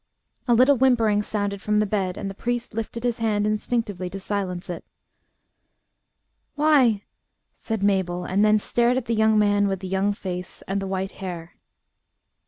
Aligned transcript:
A 0.47 0.55
little 0.55 0.77
whimpering 0.79 1.21
sounded 1.21 1.61
from 1.61 1.77
the 1.79 1.85
bed, 1.85 2.17
and 2.17 2.27
the 2.27 2.33
priest 2.33 2.73
lifted 2.73 3.03
his 3.03 3.19
hand 3.19 3.45
instinctively 3.45 4.09
to 4.09 4.19
silence 4.19 4.67
it. 4.67 4.83
"Why," 6.55 7.03
said 7.53 7.83
Mabel; 7.83 8.25
and 8.25 8.43
then 8.43 8.57
stared 8.57 8.97
at 8.97 9.05
the 9.05 9.23
man 9.27 9.67
with 9.67 9.79
the 9.81 9.87
young 9.87 10.11
face 10.13 10.63
and 10.67 10.81
the 10.81 10.87
white 10.87 11.11
hair. 11.21 11.53